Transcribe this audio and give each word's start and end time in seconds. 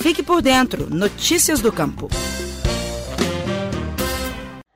Fique 0.00 0.22
por 0.22 0.40
dentro. 0.40 0.88
Notícias 0.88 1.60
do 1.60 1.70
Campo. 1.70 2.08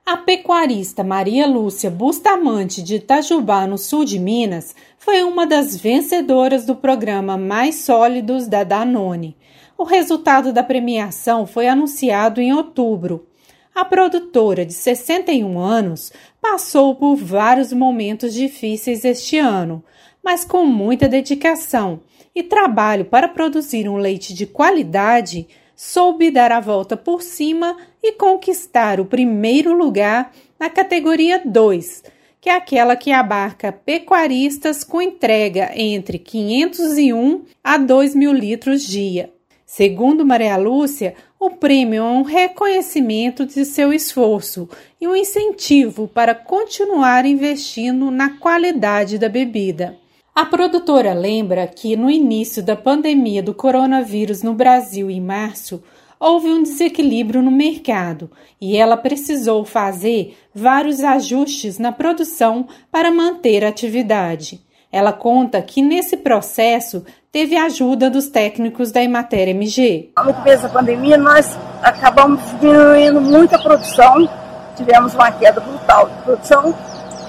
A 0.04 0.18
pecuarista 0.18 1.02
Maria 1.02 1.46
Lúcia 1.46 1.90
Bustamante 1.90 2.82
de 2.82 2.96
Itajubá, 2.96 3.66
no 3.66 3.78
sul 3.78 4.04
de 4.04 4.18
Minas, 4.18 4.74
foi 4.98 5.22
uma 5.22 5.46
das 5.46 5.76
vencedoras 5.76 6.66
do 6.66 6.76
programa 6.76 7.38
Mais 7.38 7.76
Sólidos 7.76 8.46
da 8.46 8.64
Danone. 8.64 9.34
O 9.78 9.84
resultado 9.84 10.52
da 10.52 10.62
premiação 10.62 11.46
foi 11.46 11.68
anunciado 11.68 12.38
em 12.38 12.52
outubro. 12.52 13.26
A 13.74 13.82
produtora 13.82 14.66
de 14.66 14.74
61 14.74 15.58
anos 15.58 16.12
passou 16.38 16.94
por 16.94 17.16
vários 17.16 17.72
momentos 17.72 18.34
difíceis 18.34 19.06
este 19.06 19.38
ano, 19.38 19.82
mas 20.24 20.44
com 20.44 20.64
muita 20.64 21.06
dedicação 21.06 22.00
e 22.34 22.42
trabalho 22.42 23.04
para 23.04 23.28
produzir 23.28 23.88
um 23.88 23.96
leite 23.96 24.32
de 24.32 24.46
qualidade, 24.46 25.46
soube 25.76 26.30
dar 26.30 26.50
a 26.50 26.60
volta 26.60 26.96
por 26.96 27.22
cima 27.22 27.76
e 28.02 28.12
conquistar 28.12 29.00
o 29.00 29.04
primeiro 29.04 29.76
lugar 29.76 30.32
na 30.58 30.70
categoria 30.70 31.40
2, 31.44 32.02
que 32.40 32.48
é 32.48 32.54
aquela 32.54 32.96
que 32.96 33.12
abarca 33.12 33.70
pecuaristas 33.70 34.82
com 34.82 35.00
entrega 35.00 35.70
entre 35.74 36.18
501 36.18 37.44
a 37.62 37.76
2 37.76 38.14
mil 38.14 38.32
litros 38.32 38.82
dia. 38.86 39.32
Segundo 39.66 40.26
Maria 40.26 40.56
Lúcia, 40.56 41.14
o 41.40 41.50
prêmio 41.50 42.02
é 42.02 42.06
um 42.06 42.22
reconhecimento 42.22 43.44
de 43.44 43.64
seu 43.64 43.92
esforço 43.92 44.68
e 45.00 45.08
um 45.08 45.16
incentivo 45.16 46.06
para 46.06 46.34
continuar 46.34 47.26
investindo 47.26 48.10
na 48.10 48.38
qualidade 48.38 49.18
da 49.18 49.28
bebida. 49.28 50.03
A 50.36 50.44
produtora 50.44 51.14
lembra 51.14 51.64
que 51.64 51.94
no 51.94 52.10
início 52.10 52.60
da 52.60 52.74
pandemia 52.74 53.40
do 53.40 53.54
coronavírus 53.54 54.42
no 54.42 54.52
Brasil 54.52 55.08
em 55.08 55.20
março, 55.20 55.80
houve 56.18 56.48
um 56.48 56.60
desequilíbrio 56.60 57.40
no 57.40 57.52
mercado 57.52 58.28
e 58.60 58.76
ela 58.76 58.96
precisou 58.96 59.64
fazer 59.64 60.36
vários 60.52 61.04
ajustes 61.04 61.78
na 61.78 61.92
produção 61.92 62.66
para 62.90 63.12
manter 63.12 63.64
a 63.64 63.68
atividade. 63.68 64.60
Ela 64.90 65.12
conta 65.12 65.62
que 65.62 65.80
nesse 65.80 66.16
processo 66.16 67.04
teve 67.30 67.56
ajuda 67.56 68.10
dos 68.10 68.26
técnicos 68.26 68.90
da 68.90 69.04
Emater 69.04 69.50
MG. 69.50 70.10
No 70.16 70.34
começo 70.34 70.64
da 70.64 70.68
pandemia, 70.68 71.16
nós 71.16 71.56
acabamos 71.80 72.40
diminuindo 72.60 73.20
muito 73.20 73.54
a 73.54 73.58
produção, 73.60 74.28
tivemos 74.76 75.14
uma 75.14 75.30
queda 75.30 75.60
brutal 75.60 76.08
de 76.08 76.22
produção 76.24 76.74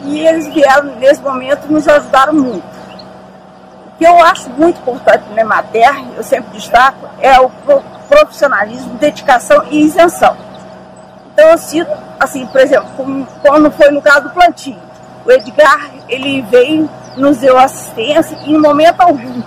e 0.05 0.21
eles 0.21 0.47
vieram 0.47 0.95
nesse 0.95 1.21
momento 1.21 1.71
nos 1.71 1.87
ajudaram 1.87 2.33
muito 2.33 2.74
que 3.97 4.05
eu 4.05 4.21
acho 4.23 4.49
muito 4.49 4.79
importante 4.79 5.23
na 5.33 5.41
Emater, 5.41 6.03
eu 6.15 6.23
sempre 6.23 6.51
destaco, 6.51 7.07
é 7.19 7.39
o 7.39 7.49
profissionalismo, 8.07 8.95
dedicação 8.95 9.63
e 9.69 9.81
isenção. 9.81 10.35
Então 11.33 11.49
eu 11.49 11.57
cito, 11.57 11.91
assim, 12.19 12.45
por 12.47 12.61
exemplo, 12.61 12.87
como, 12.95 13.27
quando 13.41 13.71
foi 13.71 13.89
no 13.91 14.01
caso 14.01 14.23
do 14.23 14.29
plantio, 14.29 14.77
o 15.25 15.31
Edgar, 15.31 15.89
ele 16.07 16.41
veio, 16.43 16.89
nos 17.17 17.37
deu 17.37 17.57
assistência 17.57 18.37
e 18.45 18.53
em 18.53 18.59
momento 18.59 19.01
algum 19.01 19.41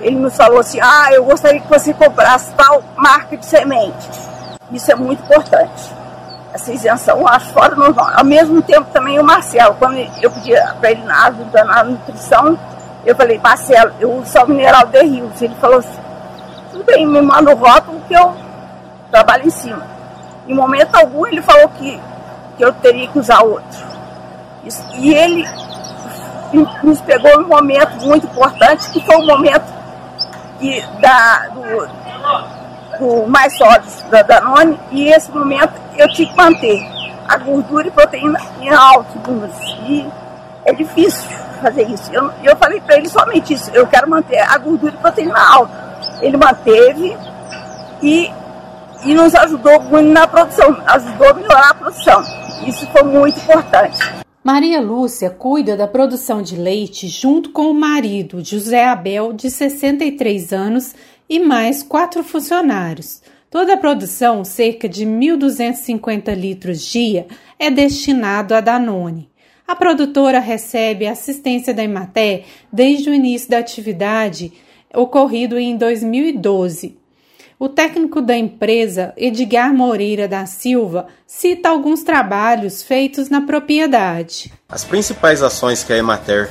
ele 0.00 0.16
nos 0.16 0.36
falou 0.36 0.58
assim, 0.58 0.80
ah, 0.80 1.08
eu 1.12 1.24
gostaria 1.24 1.60
que 1.60 1.68
você 1.68 1.94
comprasse 1.94 2.52
tal 2.54 2.82
marca 2.96 3.36
de 3.36 3.46
semente. 3.46 4.10
Isso 4.70 4.90
é 4.90 4.94
muito 4.94 5.22
importante. 5.22 5.92
Essa 6.52 6.72
isenção 6.72 7.20
eu 7.20 7.28
acho 7.28 7.52
fora 7.52 7.74
normal. 7.74 8.10
Ao 8.14 8.24
mesmo 8.24 8.60
tempo 8.62 8.90
também 8.92 9.18
o 9.18 9.24
Marcelo, 9.24 9.74
quando 9.78 9.96
eu 10.20 10.30
pedi 10.30 10.52
para 10.80 10.90
ele 10.90 11.02
na 11.04 11.26
ajuda 11.26 11.64
na 11.64 11.84
nutrição, 11.84 12.58
eu 13.04 13.16
falei, 13.16 13.38
Marcelo, 13.38 13.92
eu 13.98 14.12
uso 14.12 14.30
só 14.30 14.46
mineral 14.46 14.86
de 14.86 15.02
rios. 15.02 15.42
Ele 15.42 15.54
falou 15.56 15.78
assim, 15.78 16.00
tudo 16.70 16.84
bem, 16.84 17.06
me 17.06 17.20
manda 17.20 17.52
o 17.52 17.56
rótulo 17.56 18.00
que 18.06 18.14
eu 18.14 18.34
trabalho 19.10 19.46
em 19.46 19.50
cima. 19.50 19.84
Em 20.46 20.54
momento 20.54 20.94
algum 20.94 21.26
ele 21.26 21.42
falou 21.42 21.68
que, 21.70 22.00
que 22.56 22.64
eu 22.64 22.72
teria 22.74 23.08
que 23.08 23.18
usar 23.18 23.42
outro. 23.42 23.92
Isso, 24.64 24.82
e 24.94 25.12
ele 25.12 25.48
nos 26.82 27.00
pegou 27.00 27.40
um 27.40 27.48
momento 27.48 28.04
muito 28.06 28.26
importante, 28.26 28.90
que 28.90 29.04
foi 29.04 29.16
o 29.16 29.26
momento 29.26 29.64
que, 30.60 30.84
da, 31.00 31.48
do, 31.48 32.98
do 32.98 33.26
mais 33.26 33.56
sólido 33.56 33.86
da 34.10 34.22
Danone, 34.22 34.78
e 34.92 35.08
esse 35.08 35.30
momento 35.30 35.72
eu 35.96 36.08
tinha 36.12 36.28
que 36.28 36.36
manter 36.36 36.80
a 37.28 37.36
gordura 37.38 37.88
e 37.88 37.90
proteína 37.90 38.38
em 38.60 38.68
alto. 38.68 39.18
E 39.86 40.06
é 40.64 40.72
difícil 40.72 41.41
fazer 41.62 41.88
isso. 41.88 42.12
Eu, 42.12 42.30
eu 42.42 42.56
falei 42.56 42.80
para 42.80 42.96
ele 42.96 43.08
somente 43.08 43.54
isso, 43.54 43.70
eu 43.72 43.86
quero 43.86 44.10
manter 44.10 44.38
a 44.38 44.58
gordura 44.58 44.92
e 44.94 44.98
proteína 44.98 45.38
alta. 45.38 45.72
Ele 46.20 46.36
manteve 46.36 47.16
e, 48.02 48.30
e 49.04 49.14
nos 49.14 49.34
ajudou 49.34 49.80
muito 49.82 50.10
na 50.10 50.26
produção, 50.26 50.76
ajudou 50.86 51.28
a 51.28 51.34
melhorar 51.34 51.70
a 51.70 51.74
produção. 51.74 52.22
Isso 52.66 52.86
foi 52.88 53.02
muito 53.02 53.38
importante. 53.38 53.98
Maria 54.44 54.80
Lúcia 54.80 55.30
cuida 55.30 55.76
da 55.76 55.86
produção 55.86 56.42
de 56.42 56.56
leite 56.56 57.06
junto 57.06 57.50
com 57.50 57.70
o 57.70 57.74
marido, 57.74 58.44
José 58.44 58.84
Abel, 58.88 59.32
de 59.32 59.48
63 59.48 60.52
anos, 60.52 60.94
e 61.28 61.38
mais 61.38 61.82
quatro 61.82 62.24
funcionários. 62.24 63.22
Toda 63.48 63.74
a 63.74 63.76
produção, 63.76 64.44
cerca 64.44 64.88
de 64.88 65.06
1.250 65.06 66.34
litros 66.34 66.82
dia, 66.84 67.26
é 67.58 67.70
destinado 67.70 68.54
a 68.54 68.60
Danone. 68.60 69.30
A 69.66 69.76
produtora 69.76 70.38
recebe 70.38 71.06
assistência 71.06 71.72
da 71.72 71.82
Emater 71.82 72.44
desde 72.72 73.08
o 73.08 73.14
início 73.14 73.50
da 73.50 73.58
atividade, 73.58 74.52
ocorrido 74.94 75.58
em 75.58 75.76
2012. 75.76 76.98
O 77.58 77.68
técnico 77.68 78.20
da 78.20 78.36
empresa, 78.36 79.12
Edgar 79.16 79.72
Moreira 79.72 80.26
da 80.26 80.46
Silva, 80.46 81.06
cita 81.26 81.68
alguns 81.68 82.02
trabalhos 82.02 82.82
feitos 82.82 83.28
na 83.28 83.40
propriedade. 83.40 84.52
As 84.68 84.84
principais 84.84 85.42
ações 85.42 85.84
que 85.84 85.92
a 85.92 85.96
Emater 85.96 86.50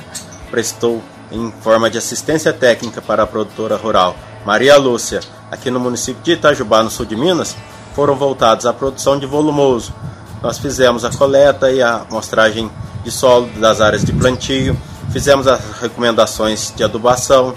prestou 0.50 1.02
em 1.30 1.50
forma 1.60 1.90
de 1.90 1.98
assistência 1.98 2.52
técnica 2.52 3.02
para 3.02 3.22
a 3.22 3.26
produtora 3.26 3.76
rural 3.76 4.16
Maria 4.44 4.76
Lúcia, 4.76 5.20
aqui 5.50 5.70
no 5.70 5.78
município 5.78 6.20
de 6.22 6.32
Itajubá, 6.32 6.82
no 6.82 6.90
sul 6.90 7.06
de 7.06 7.14
Minas, 7.14 7.54
foram 7.94 8.16
voltados 8.16 8.66
à 8.66 8.72
produção 8.72 9.16
de 9.18 9.24
volumoso. 9.24 9.94
Nós 10.42 10.58
fizemos 10.58 11.04
a 11.04 11.10
coleta 11.10 11.70
e 11.70 11.80
a 11.80 12.04
amostragem 12.08 12.68
de 13.04 13.10
solo 13.10 13.48
das 13.58 13.80
áreas 13.80 14.04
de 14.04 14.12
plantio, 14.12 14.76
fizemos 15.10 15.46
as 15.46 15.60
recomendações 15.80 16.72
de 16.74 16.82
adubação, 16.84 17.54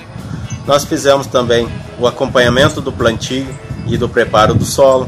nós 0.67 0.83
fizemos 0.83 1.27
também 1.27 1.67
o 1.99 2.07
acompanhamento 2.07 2.81
do 2.81 2.91
plantio 2.91 3.47
e 3.87 3.97
do 3.97 4.09
preparo 4.09 4.53
do 4.53 4.65
solo. 4.65 5.07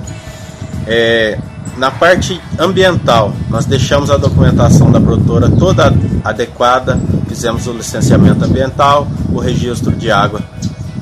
É, 0.85 1.39
na 1.77 1.91
parte 1.91 2.41
ambiental, 2.59 3.33
nós 3.49 3.65
deixamos 3.65 4.09
a 4.09 4.17
documentação 4.17 4.91
da 4.91 4.99
produtora 4.99 5.49
toda 5.49 5.93
adequada, 6.23 6.99
fizemos 7.27 7.67
o 7.67 7.73
licenciamento 7.73 8.43
ambiental, 8.43 9.07
o 9.31 9.39
registro 9.39 9.91
de 9.91 10.09
água 10.11 10.41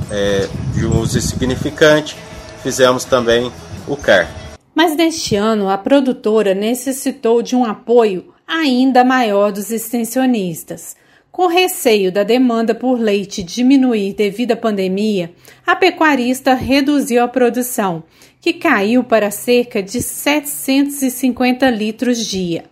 é, 0.09 0.47
de 0.73 0.85
uso 0.85 1.17
insignificante, 1.17 2.17
fizemos 2.63 3.03
também 3.05 3.51
o 3.87 3.95
CAR. 3.95 4.27
Mas 4.73 4.95
neste 4.95 5.35
ano, 5.35 5.69
a 5.69 5.77
produtora 5.77 6.53
necessitou 6.53 7.41
de 7.41 7.55
um 7.55 7.63
apoio 7.63 8.34
ainda 8.47 9.03
maior 9.03 9.51
dos 9.51 9.71
extensionistas. 9.71 10.95
Com 11.31 11.47
receio 11.47 12.11
da 12.11 12.23
demanda 12.23 12.73
por 12.73 12.99
leite 12.99 13.43
diminuir 13.43 14.13
devido 14.13 14.53
à 14.53 14.55
pandemia, 14.55 15.33
a 15.67 15.75
pecuarista 15.75 16.53
reduziu 16.53 17.21
a 17.21 17.27
produção, 17.27 18.03
que 18.39 18.53
caiu 18.53 19.03
para 19.03 19.29
cerca 19.31 19.83
de 19.83 20.01
750 20.01 21.69
litros 21.69 22.25
dia. 22.25 22.63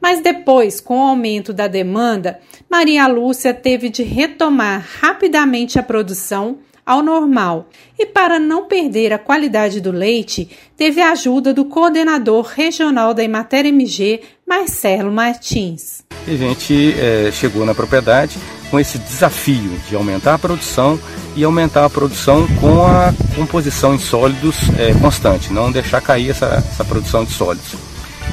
Mas 0.00 0.20
depois, 0.20 0.80
com 0.80 0.98
o 0.98 1.08
aumento 1.08 1.52
da 1.52 1.66
demanda, 1.66 2.40
Maria 2.70 3.06
Lúcia 3.06 3.52
teve 3.52 3.88
de 3.88 4.02
retomar 4.02 4.86
rapidamente 5.00 5.78
a 5.78 5.82
produção 5.82 6.58
ao 6.86 7.02
normal. 7.02 7.68
E 7.98 8.06
para 8.06 8.38
não 8.38 8.66
perder 8.66 9.12
a 9.12 9.18
qualidade 9.18 9.80
do 9.80 9.90
leite, 9.90 10.48
teve 10.76 11.00
a 11.00 11.10
ajuda 11.10 11.52
do 11.52 11.64
coordenador 11.64 12.46
regional 12.54 13.12
da 13.12 13.24
Emater 13.24 13.66
MG, 13.66 14.20
Marcelo 14.46 15.10
Martins. 15.10 16.04
E 16.28 16.34
a 16.34 16.36
gente 16.36 16.94
é, 16.98 17.30
chegou 17.32 17.66
na 17.66 17.74
propriedade 17.74 18.38
com 18.70 18.78
esse 18.78 18.98
desafio 18.98 19.70
de 19.88 19.96
aumentar 19.96 20.34
a 20.34 20.38
produção 20.38 20.98
e 21.34 21.44
aumentar 21.44 21.84
a 21.84 21.90
produção 21.90 22.46
com 22.60 22.84
a 22.84 23.12
composição 23.34 23.94
em 23.94 23.98
sólidos 23.98 24.56
é, 24.78 24.94
constante, 24.94 25.52
não 25.52 25.70
deixar 25.70 26.00
cair 26.00 26.30
essa, 26.30 26.46
essa 26.46 26.84
produção 26.84 27.24
de 27.24 27.32
sólidos. 27.32 27.74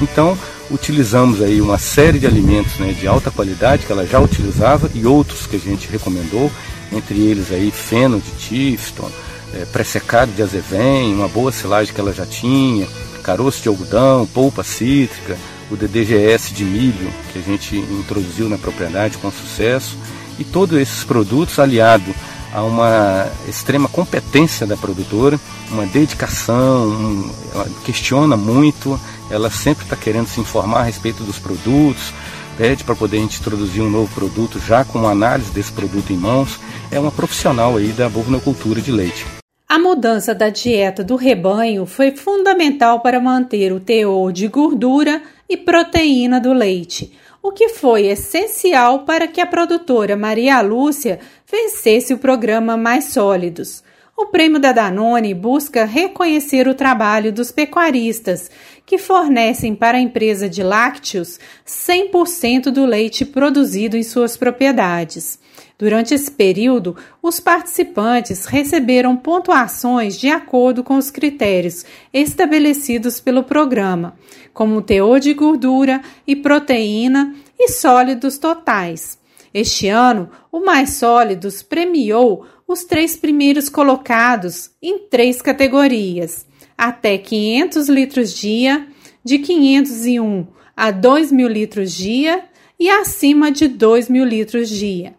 Então, 0.00 0.36
utilizamos 0.70 1.40
aí 1.40 1.60
uma 1.60 1.78
série 1.78 2.18
de 2.18 2.26
alimentos 2.26 2.78
né, 2.78 2.92
de 2.92 3.06
alta 3.06 3.30
qualidade 3.30 3.86
que 3.86 3.92
ela 3.92 4.06
já 4.06 4.18
utilizava 4.18 4.90
e 4.94 5.06
outros 5.06 5.46
que 5.46 5.56
a 5.56 5.58
gente 5.58 5.88
recomendou 5.88 6.50
entre 6.96 7.18
eles 7.20 7.50
aí 7.50 7.70
feno 7.70 8.20
de 8.20 8.30
Tifton, 8.32 9.10
é, 9.54 9.64
pré-secado 9.66 10.32
de 10.32 10.42
azevém, 10.42 11.14
uma 11.14 11.28
boa 11.28 11.52
silagem 11.52 11.94
que 11.94 12.00
ela 12.00 12.12
já 12.12 12.26
tinha, 12.26 12.86
caroço 13.22 13.62
de 13.62 13.68
algodão, 13.68 14.26
polpa 14.26 14.62
cítrica, 14.62 15.36
o 15.70 15.76
DDGS 15.76 16.52
de 16.52 16.64
milho 16.64 17.10
que 17.32 17.38
a 17.38 17.42
gente 17.42 17.76
introduziu 17.76 18.48
na 18.48 18.58
propriedade 18.58 19.16
com 19.18 19.30
sucesso 19.30 19.96
e 20.38 20.44
todos 20.44 20.78
esses 20.78 21.04
produtos 21.04 21.58
aliado 21.58 22.14
a 22.52 22.62
uma 22.62 23.26
extrema 23.48 23.88
competência 23.88 24.64
da 24.64 24.76
produtora, 24.76 25.40
uma 25.70 25.84
dedicação, 25.86 26.86
um, 26.86 27.30
ela 27.52 27.68
questiona 27.84 28.36
muito, 28.36 28.98
ela 29.28 29.50
sempre 29.50 29.84
está 29.84 29.96
querendo 29.96 30.28
se 30.28 30.40
informar 30.40 30.80
a 30.80 30.84
respeito 30.84 31.24
dos 31.24 31.38
produtos, 31.38 32.14
pede 32.56 32.84
para 32.84 32.94
poder 32.94 33.18
introduzir 33.18 33.82
um 33.82 33.90
novo 33.90 34.12
produto 34.14 34.58
já 34.58 34.84
com 34.84 34.98
uma 34.98 35.10
análise 35.10 35.50
desse 35.52 35.72
produto 35.72 36.12
em 36.12 36.16
mãos. 36.16 36.58
É 36.90 36.98
uma 36.98 37.10
profissional 37.10 37.76
aí 37.76 37.88
da 37.88 38.08
bovinocultura 38.08 38.80
de 38.80 38.90
leite. 38.90 39.26
A 39.68 39.78
mudança 39.78 40.34
da 40.34 40.50
dieta 40.50 41.02
do 41.02 41.16
rebanho 41.16 41.86
foi 41.86 42.12
fundamental 42.12 43.00
para 43.00 43.18
manter 43.18 43.72
o 43.72 43.80
teor 43.80 44.32
de 44.32 44.46
gordura 44.46 45.22
e 45.48 45.56
proteína 45.56 46.40
do 46.40 46.52
leite, 46.52 47.12
o 47.42 47.50
que 47.50 47.70
foi 47.70 48.06
essencial 48.06 49.00
para 49.00 49.26
que 49.26 49.40
a 49.40 49.46
produtora 49.46 50.16
Maria 50.16 50.60
Lúcia 50.60 51.18
vencesse 51.50 52.14
o 52.14 52.18
programa 52.18 52.76
Mais 52.76 53.06
Sólidos. 53.06 53.82
O 54.16 54.26
prêmio 54.26 54.60
da 54.60 54.70
Danone 54.70 55.34
busca 55.34 55.84
reconhecer 55.84 56.68
o 56.68 56.74
trabalho 56.74 57.32
dos 57.32 57.50
pecuaristas, 57.50 58.48
que 58.86 58.96
fornecem 58.96 59.74
para 59.74 59.98
a 59.98 60.00
empresa 60.00 60.48
de 60.48 60.62
lácteos 60.62 61.40
100% 61.66 62.70
do 62.70 62.86
leite 62.86 63.24
produzido 63.24 63.96
em 63.96 64.04
suas 64.04 64.36
propriedades. 64.36 65.40
Durante 65.76 66.14
esse 66.14 66.30
período, 66.30 66.96
os 67.20 67.40
participantes 67.40 68.44
receberam 68.44 69.16
pontuações 69.16 70.16
de 70.16 70.28
acordo 70.28 70.84
com 70.84 70.96
os 70.96 71.10
critérios 71.10 71.84
estabelecidos 72.12 73.18
pelo 73.18 73.42
programa, 73.42 74.16
como 74.52 74.80
teor 74.80 75.18
de 75.18 75.34
gordura 75.34 76.00
e 76.24 76.36
proteína 76.36 77.34
e 77.58 77.68
sólidos 77.68 78.38
totais. 78.38 79.18
Este 79.54 79.86
ano, 79.86 80.28
o 80.50 80.64
Mais 80.64 80.94
Sólidos 80.94 81.62
premiou 81.62 82.44
os 82.66 82.82
três 82.82 83.16
primeiros 83.16 83.68
colocados 83.68 84.72
em 84.82 84.98
três 85.08 85.40
categorias: 85.40 86.44
até 86.76 87.16
500 87.16 87.88
litros 87.88 88.34
dia, 88.34 88.88
de 89.24 89.38
501 89.38 90.48
a 90.76 90.90
2 90.90 91.30
mil 91.30 91.46
litros 91.46 91.92
dia 91.92 92.42
e 92.78 92.90
acima 92.90 93.52
de 93.52 93.68
2 93.68 94.08
mil 94.08 94.24
litros 94.24 94.68
dia. 94.68 95.14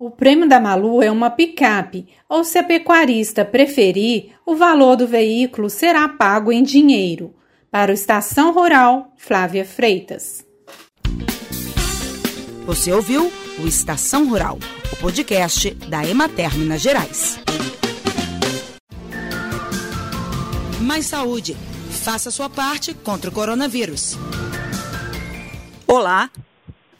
O 0.00 0.10
prêmio 0.10 0.48
da 0.48 0.58
Malu 0.58 1.02
é 1.02 1.10
uma 1.10 1.28
picape, 1.28 2.06
ou 2.26 2.44
se 2.44 2.56
a 2.56 2.62
pecuarista 2.62 3.44
preferir, 3.44 4.30
o 4.46 4.54
valor 4.54 4.96
do 4.96 5.06
veículo 5.06 5.68
será 5.68 6.08
pago 6.08 6.50
em 6.50 6.62
dinheiro. 6.62 7.34
Para 7.70 7.90
o 7.90 7.94
Estação 7.94 8.52
Rural, 8.52 9.12
Flávia 9.16 9.64
Freitas. 9.64 10.47
Você 12.68 12.92
ouviu 12.92 13.32
o 13.58 13.66
Estação 13.66 14.28
Rural, 14.28 14.58
o 14.92 14.96
podcast 14.96 15.70
da 15.88 16.06
Emater 16.06 16.54
Minas 16.54 16.82
Gerais. 16.82 17.38
Mais 20.82 21.06
saúde. 21.06 21.56
Faça 22.04 22.30
sua 22.30 22.50
parte 22.50 22.92
contra 22.92 23.30
o 23.30 23.32
coronavírus. 23.32 24.18
Olá, 25.86 26.30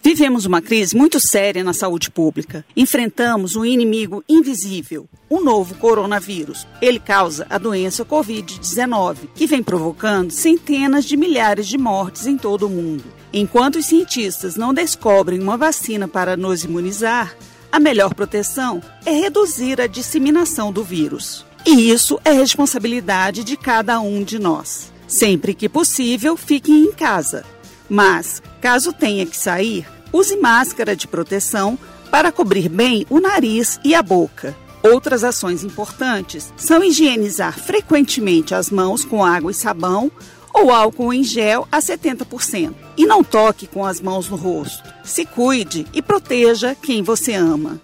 Vivemos 0.09 0.47
uma 0.47 0.63
crise 0.63 0.97
muito 0.97 1.21
séria 1.21 1.63
na 1.63 1.75
saúde 1.75 2.11
pública. 2.11 2.65
Enfrentamos 2.75 3.57
um 3.57 3.63
inimigo 3.63 4.25
invisível, 4.27 5.07
o 5.29 5.39
novo 5.39 5.75
coronavírus. 5.75 6.67
Ele 6.81 6.99
causa 6.99 7.47
a 7.51 7.59
doença 7.59 8.07
Covid-19, 8.07 9.29
que 9.35 9.47
vem 9.47 9.63
provocando 9.63 10.31
centenas 10.31 11.05
de 11.05 11.15
milhares 11.15 11.69
de 11.69 11.77
mortes 11.77 12.27
em 12.27 12.39
todo 12.39 12.67
o 12.67 12.71
mundo. 12.71 13.05
Enquanto 13.35 13.77
os 13.77 13.85
cientistas 13.85 14.57
não 14.57 14.73
descobrem 14.73 15.41
uma 15.41 15.59
vacina 15.59 16.09
para 16.09 16.39
nos 16.39 16.65
imunizar, 16.65 17.37
a 17.71 17.79
melhor 17.79 18.15
proteção 18.15 18.83
é 19.05 19.11
reduzir 19.11 19.79
a 19.79 19.87
disseminação 19.87 20.73
do 20.73 20.83
vírus. 20.83 21.45
E 21.67 21.91
isso 21.91 22.19
é 22.25 22.33
responsabilidade 22.33 23.45
de 23.45 23.59
cada 23.59 24.01
um 24.01 24.25
de 24.25 24.39
nós. 24.39 24.91
Sempre 25.07 25.53
que 25.53 25.69
possível, 25.69 26.35
fiquem 26.35 26.85
em 26.85 26.93
casa. 26.93 27.45
Mas, 27.91 28.43
caso 28.61 28.93
tenha 28.93 29.25
que 29.25 29.37
sair, 29.37 29.87
Use 30.13 30.37
máscara 30.37 30.97
de 30.97 31.07
proteção 31.07 31.79
para 32.11 32.33
cobrir 32.33 32.69
bem 32.69 33.07
o 33.11 33.21
nariz 33.21 33.79
e 33.85 33.95
a 33.95 34.03
boca. 34.03 34.57
Outras 34.83 35.25
ações 35.25 35.65
importantes 35.65 36.53
são 36.57 36.83
higienizar 36.83 37.59
frequentemente 37.59 38.55
as 38.55 38.71
mãos 38.71 39.05
com 39.05 39.25
água 39.25 39.51
e 39.51 39.55
sabão 39.55 40.11
ou 40.55 40.73
álcool 40.73 41.13
em 41.13 41.23
gel 41.23 41.67
a 41.71 41.79
70%. 41.79 42.75
E 42.97 43.07
não 43.07 43.23
toque 43.23 43.67
com 43.67 43.85
as 43.85 44.01
mãos 44.01 44.29
no 44.29 44.37
rosto. 44.37 44.83
Se 45.05 45.25
cuide 45.25 45.87
e 45.93 46.01
proteja 46.01 46.75
quem 46.75 47.03
você 47.03 47.35
ama. 47.35 47.81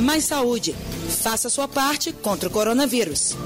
Mais 0.00 0.24
saúde. 0.24 0.74
Faça 1.22 1.48
sua 1.48 1.68
parte 1.68 2.12
contra 2.12 2.48
o 2.48 2.52
coronavírus. 2.52 3.36